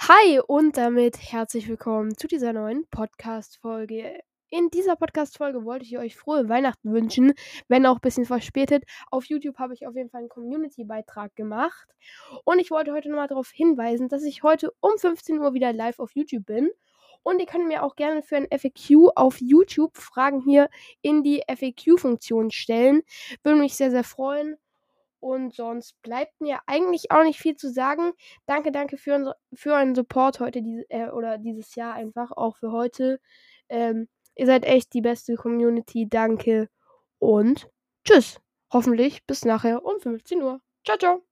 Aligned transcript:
Hi 0.00 0.40
und 0.46 0.76
damit 0.76 1.18
herzlich 1.18 1.68
willkommen 1.68 2.16
zu 2.16 2.28
dieser 2.28 2.52
neuen 2.52 2.86
Podcast-Folge. 2.88 4.20
In 4.48 4.70
dieser 4.70 4.94
Podcast-Folge 4.94 5.64
wollte 5.64 5.84
ich 5.84 5.98
euch 5.98 6.16
frohe 6.16 6.48
Weihnachten 6.48 6.92
wünschen, 6.92 7.34
wenn 7.66 7.84
auch 7.84 7.96
ein 7.96 8.00
bisschen 8.00 8.24
verspätet. 8.24 8.84
Auf 9.10 9.24
YouTube 9.24 9.58
habe 9.58 9.74
ich 9.74 9.88
auf 9.88 9.96
jeden 9.96 10.08
Fall 10.08 10.20
einen 10.20 10.28
Community-Beitrag 10.28 11.34
gemacht. 11.34 11.88
Und 12.44 12.60
ich 12.60 12.70
wollte 12.70 12.92
heute 12.92 13.10
nochmal 13.10 13.26
darauf 13.26 13.50
hinweisen, 13.50 14.08
dass 14.08 14.22
ich 14.22 14.44
heute 14.44 14.72
um 14.80 14.96
15 14.96 15.40
Uhr 15.40 15.52
wieder 15.52 15.72
live 15.72 15.98
auf 15.98 16.12
YouTube 16.14 16.46
bin. 16.46 16.70
Und 17.24 17.40
ihr 17.40 17.46
könnt 17.46 17.66
mir 17.66 17.82
auch 17.82 17.96
gerne 17.96 18.22
für 18.22 18.36
ein 18.36 18.46
FAQ 18.50 19.10
auf 19.16 19.40
YouTube 19.40 19.96
Fragen 19.96 20.40
hier 20.40 20.70
in 21.02 21.24
die 21.24 21.42
FAQ-Funktion 21.48 22.52
stellen. 22.52 23.02
Würde 23.42 23.58
mich 23.58 23.74
sehr, 23.74 23.90
sehr 23.90 24.04
freuen. 24.04 24.56
Und 25.20 25.54
sonst 25.54 26.00
bleibt 26.02 26.40
mir 26.40 26.60
eigentlich 26.66 27.10
auch 27.10 27.24
nicht 27.24 27.38
viel 27.40 27.56
zu 27.56 27.70
sagen. 27.70 28.12
Danke, 28.46 28.72
danke 28.72 28.96
für, 28.96 29.34
für 29.52 29.72
euren 29.72 29.94
Support 29.94 30.40
heute 30.40 30.62
diese, 30.62 30.88
äh, 30.90 31.10
oder 31.10 31.38
dieses 31.38 31.74
Jahr 31.74 31.94
einfach, 31.94 32.32
auch 32.32 32.56
für 32.56 32.72
heute. 32.72 33.20
Ähm, 33.68 34.08
ihr 34.36 34.46
seid 34.46 34.64
echt 34.64 34.94
die 34.94 35.00
beste 35.00 35.34
Community. 35.34 36.08
Danke 36.08 36.68
und 37.18 37.68
tschüss. 38.04 38.40
Hoffentlich 38.72 39.24
bis 39.26 39.44
nachher 39.44 39.84
um 39.84 39.98
15 40.00 40.42
Uhr. 40.42 40.60
Ciao, 40.84 40.98
ciao. 40.98 41.28